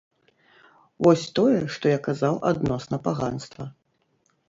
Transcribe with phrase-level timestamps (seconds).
[1.07, 3.73] Вось тое, што я казаў адносна паганства.